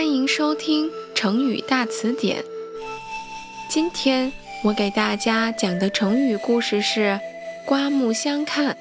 [0.00, 2.42] 欢迎收听成语大词典。
[3.68, 4.32] 今天
[4.64, 7.20] 我给大家讲的成语故事是
[7.68, 8.78] “刮目相看”。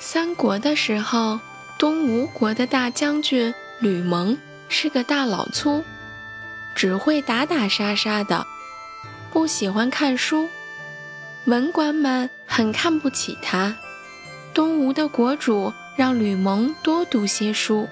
[0.00, 1.38] 三国的时候，
[1.78, 4.36] 东吴国的大将军吕蒙
[4.68, 5.84] 是个大老粗，
[6.74, 8.44] 只会打打杀杀的，
[9.32, 10.48] 不喜欢看书，
[11.44, 13.76] 文官们很看不起他。
[14.52, 17.88] 东吴的国主让吕蒙多读些书，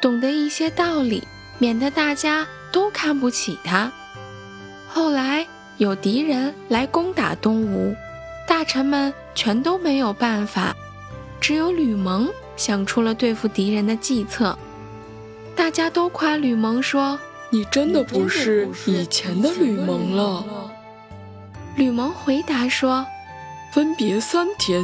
[0.00, 1.22] 懂得一些道理，
[1.58, 3.90] 免得大家都看不起他。
[4.88, 5.46] 后来
[5.76, 7.94] 有敌人来攻打东吴，
[8.48, 10.74] 大臣们全都没有办法，
[11.40, 14.58] 只有吕蒙想出了对付敌人的计策。
[15.54, 17.18] 大家都夸吕蒙说
[17.50, 20.44] ：“你真的不是以前的吕蒙了。”
[21.76, 23.06] 吕蒙回答说
[23.72, 24.82] ：“分别三天。”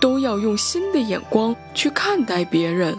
[0.00, 2.96] 都要用新的眼光去看待别人，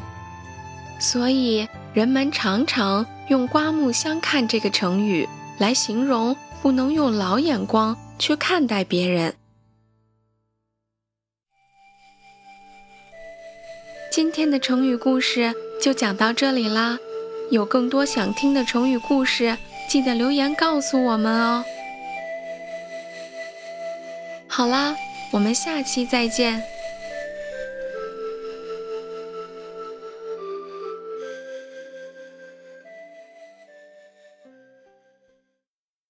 [1.00, 9.33] 所以人们常常用“刮目相看”这个成语来形容不能用老眼光去看待别人。
[14.11, 16.97] 今天的成语故事就讲到这里啦，
[17.52, 21.63] 有更多想听的成语故事，记得留言告诉我们哦。
[24.47, 24.95] 好啦，
[25.31, 26.61] 我们下期再见。